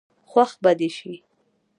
[0.29, 1.13] خوښ به دي شي.